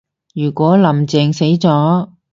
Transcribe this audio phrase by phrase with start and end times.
[0.33, 2.09] 如果林鄭死咗